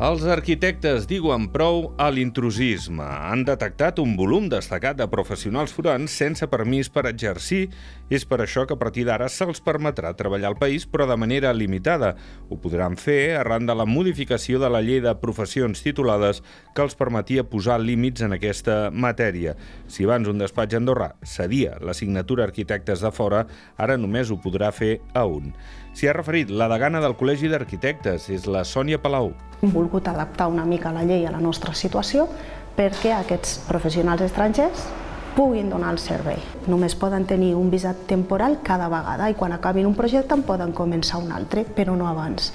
[0.00, 3.04] Els arquitectes diuen prou a l'intrusisme.
[3.04, 7.66] Han detectat un volum destacat de professionals forans sense permís per exercir.
[8.08, 11.52] És per això que a partir d'ara se'ls permetrà treballar al país, però de manera
[11.52, 12.14] limitada.
[12.48, 16.40] Ho podran fer arran de la modificació de la llei de professions titulades
[16.72, 19.52] que els permetia posar límits en aquesta matèria.
[19.84, 23.44] Si abans un despatx a Andorra cedia la signatura arquitectes de fora,
[23.76, 25.52] ara només ho podrà fer a un.
[25.92, 29.34] S'hi ha referit la degana del Col·legi d'Arquitectes, és la Sònia Palau
[29.90, 32.28] volgut adaptar una mica la llei a la nostra situació
[32.76, 34.86] perquè aquests professionals estrangers
[35.34, 36.38] puguin donar el servei.
[36.66, 40.72] Només poden tenir un visat temporal cada vegada i quan acabin un projecte en poden
[40.72, 42.52] començar un altre, però no abans.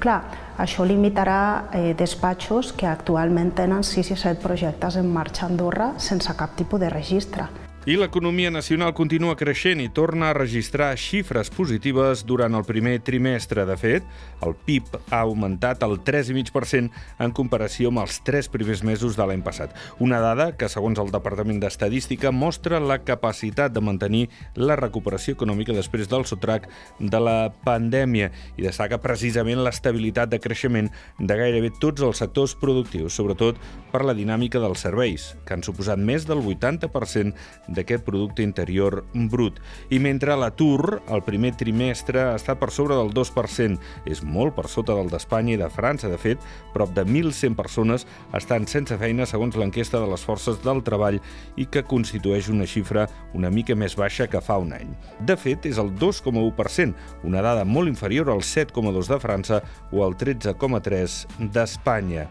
[0.00, 0.22] Clar,
[0.58, 5.94] això limitarà eh, despatxos que actualment tenen 6 i 7 projectes en marxa a Andorra
[5.98, 7.65] sense cap tipus de registre.
[7.86, 13.62] I l'economia nacional continua creixent i torna a registrar xifres positives durant el primer trimestre.
[13.62, 14.08] De fet,
[14.42, 16.90] el PIB ha augmentat el 3,5%
[17.22, 19.76] en comparació amb els tres primers mesos de l'any passat.
[20.02, 24.24] Una dada que, segons el Departament d'Estadística, mostra la capacitat de mantenir
[24.58, 26.66] la recuperació econòmica després del sotrac
[26.98, 30.90] de la pandèmia i destaca precisament l'estabilitat de creixement
[31.22, 33.62] de gairebé tots els sectors productius, sobretot
[33.94, 39.60] per la dinàmica dels serveis, que han suposat més del 80% d'aquest producte interior brut.
[39.92, 44.96] I mentre l'atur, el primer trimestre, està per sobre del 2%, és molt per sota
[44.96, 46.10] del d'Espanya i de França.
[46.10, 46.42] De fet,
[46.74, 51.20] prop de 1.100 persones estan sense feina segons l'enquesta de les forces del treball
[51.56, 54.90] i que constitueix una xifra una mica més baixa que fa un any.
[55.20, 56.94] De fet, és el 2,1%,
[57.28, 62.26] una dada molt inferior al 7,2% de França o al 13,3% d'Espanya.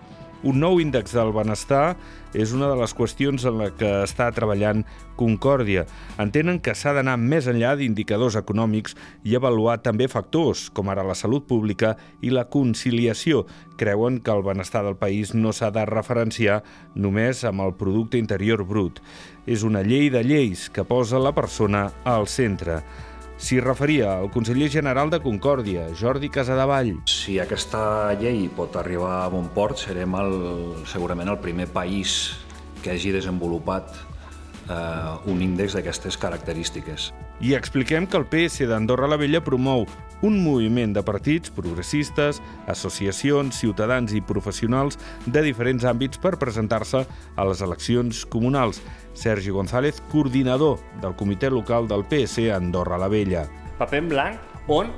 [0.45, 1.95] Un nou índex del benestar
[2.37, 4.83] és una de les qüestions en la que està treballant
[5.17, 5.87] Concòrdia.
[6.21, 8.93] Entenen que s'ha d'anar més enllà d'indicadors econòmics
[9.25, 13.47] i avaluar també factors, com ara la salut pública i la conciliació.
[13.81, 16.61] Creuen que el benestar del país no s'ha de referenciar
[16.93, 19.01] només amb el producte interior brut.
[19.49, 22.83] És una llei de lleis que posa la persona al centre.
[23.35, 26.93] S'hi referia el conseller general de Concòrdia, Jordi Casadevall.
[27.11, 30.35] Si aquesta llei pot arribar a bon port, serem el,
[30.87, 32.31] segurament el primer país
[32.79, 33.91] que hagi desenvolupat
[34.69, 37.11] eh, un índex d'aquestes característiques.
[37.43, 39.85] I expliquem que el PS d'Andorra la Vella promou
[40.25, 47.47] un moviment de partits progressistes, associacions, ciutadans i professionals de diferents àmbits per presentar-se a
[47.49, 48.81] les eleccions comunals.
[49.13, 53.45] Sergi González, coordinador del comitè local del PS Andorra la Vella.
[53.77, 54.91] Paper en blanc on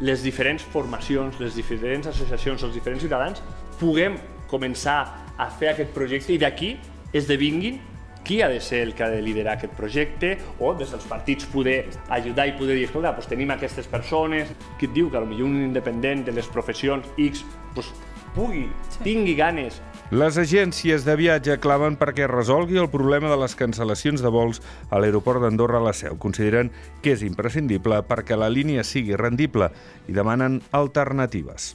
[0.00, 3.40] les diferents formacions, les diferents associacions, els diferents ciutadans
[3.80, 4.18] puguem
[4.50, 4.98] començar
[5.38, 6.74] a fer aquest projecte i d'aquí
[7.16, 7.80] esdevinguin
[8.26, 11.46] qui ha de ser el que ha de liderar aquest projecte o des dels partits
[11.52, 11.78] poder
[12.10, 14.50] ajudar i poder dir, escolta, doncs tenim aquestes persones,
[14.80, 17.44] qui et diu que potser un independent de les professions X
[17.76, 17.92] doncs,
[18.34, 19.04] pugui, sí.
[19.06, 19.80] tingui ganes
[20.14, 25.00] les agències de viatge claven perquè resolgui el problema de les cancel·lacions de vols a
[25.02, 26.14] l'aeroport d'Andorra a la Seu.
[26.22, 26.70] Consideren
[27.02, 29.72] que és imprescindible perquè la línia sigui rendible
[30.06, 31.74] i demanen alternatives.